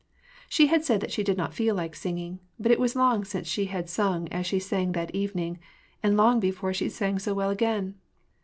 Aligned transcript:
She 0.49 0.65
had 0.65 0.83
said 0.83 0.99
that 1.01 1.11
she 1.11 1.21
did 1.23 1.37
not 1.37 1.53
feel 1.53 1.75
like 1.75 1.93
singing; 1.93 2.39
but 2.59 2.71
it 2.71 2.79
was 2.79 2.95
long 2.95 3.23
since 3.23 3.45
she 3.47 3.65
had 3.65 3.87
sung 3.87 4.27
as 4.29 4.47
she 4.47 4.57
sang 4.57 4.93
that 4.93 5.13
evening, 5.13 5.59
and 6.01 6.17
long 6.17 6.39
before 6.39 6.73
she 6.73 6.89
sang 6.89 7.19
so 7.19 7.35
well 7.35 7.51
again. 7.51 7.93